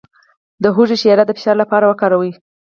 د 0.63 0.65
هوږې 0.75 0.97
شیره 1.01 1.23
د 1.25 1.31
فشار 1.37 1.55
لپاره 1.61 1.85
وکاروئ 1.87 2.31